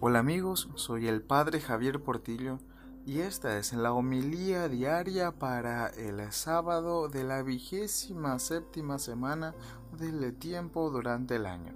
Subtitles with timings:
[0.00, 2.58] Hola amigos, soy el Padre Javier Portillo
[3.06, 9.54] y esta es la homilía diaria para el sábado de la vigésima séptima semana
[9.96, 11.74] del tiempo durante el año.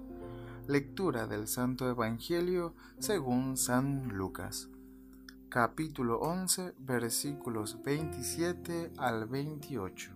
[0.67, 4.69] Lectura del Santo Evangelio según San Lucas.
[5.47, 10.11] Capítulo 11 versículos 27 al 28.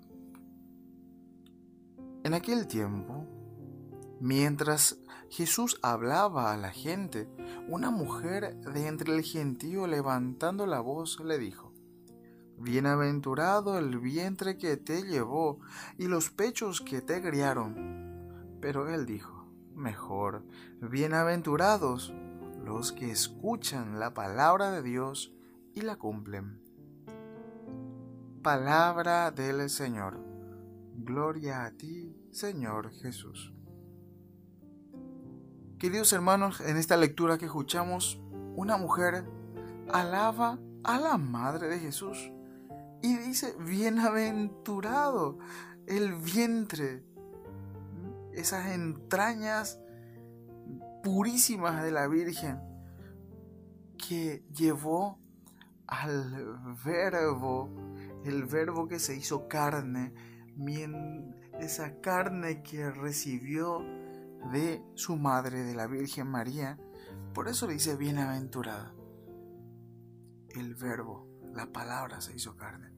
[2.25, 3.42] En aquel tiempo,
[4.23, 4.99] mientras
[5.29, 7.27] Jesús hablaba a la gente,
[7.67, 11.73] una mujer de entre el gentío levantando la voz le dijo,
[12.57, 15.59] Bienaventurado el vientre que te llevó
[15.97, 18.55] y los pechos que te criaron.
[18.61, 20.45] Pero él dijo, Mejor,
[20.79, 22.13] bienaventurados
[22.63, 25.33] los que escuchan la palabra de Dios
[25.75, 26.61] y la cumplen.
[28.41, 30.17] Palabra del Señor.
[30.95, 33.53] Gloria a ti, Señor Jesús.
[35.83, 38.17] Queridos hermanos, en esta lectura que escuchamos,
[38.55, 39.25] una mujer
[39.91, 42.31] alaba a la Madre de Jesús
[43.01, 45.39] y dice, bienaventurado
[45.85, 47.03] el vientre,
[48.31, 49.77] esas entrañas
[51.03, 52.61] purísimas de la Virgen
[53.97, 55.19] que llevó
[55.85, 57.69] al verbo,
[58.23, 60.13] el verbo que se hizo carne,
[61.59, 63.81] esa carne que recibió
[64.51, 66.77] de su madre, de la Virgen María.
[67.33, 68.93] Por eso le dice bienaventurada.
[70.49, 72.91] El verbo, la palabra se hizo carne.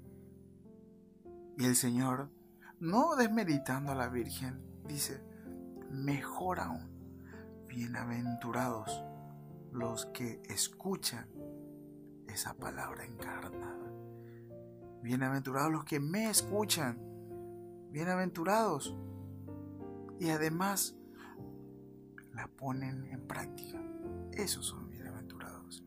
[1.57, 2.31] Y el Señor,
[2.79, 5.23] no desmeditando a la Virgen, dice,
[5.89, 6.91] mejor aún,
[7.67, 9.03] bienaventurados
[9.71, 11.29] los que escuchan
[12.27, 13.91] esa palabra encarnada.
[15.01, 16.99] Bienaventurados los que me escuchan.
[17.91, 18.97] Bienaventurados.
[20.19, 20.97] Y además
[22.35, 23.81] la ponen en práctica.
[24.33, 25.83] Esos son bienaventurados.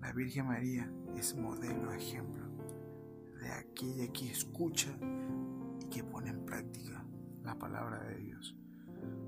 [0.00, 2.42] La Virgen María es modelo, ejemplo
[3.40, 4.96] de aquella que escucha
[5.80, 7.04] y que pone en práctica
[7.42, 8.56] la palabra de Dios.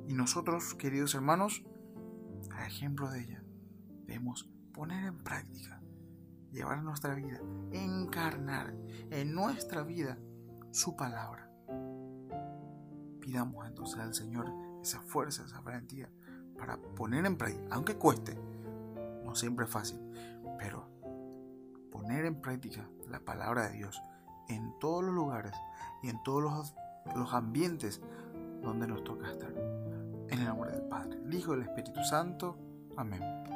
[0.07, 1.65] Y nosotros, queridos hermanos,
[2.53, 3.43] a ejemplo de ella,
[4.07, 5.83] debemos poner en práctica,
[6.53, 7.41] llevar nuestra vida,
[7.73, 8.77] encarnar
[9.11, 10.19] en nuestra vida
[10.71, 11.51] su palabra.
[13.21, 16.09] Pidamos entonces al Señor esa fuerza, esa valentía
[16.59, 18.39] para poner en práctica, aunque cueste,
[19.25, 19.99] no siempre es fácil,
[20.59, 20.89] pero
[21.91, 24.01] poner en práctica la palabra de Dios
[24.49, 25.55] en todos los lugares
[26.03, 26.75] y en todos los,
[27.17, 28.01] los ambientes
[28.63, 29.53] donde nos toca estar.
[29.53, 32.59] En el nombre del Padre, el Hijo y el Espíritu Santo.
[32.97, 33.54] Amén.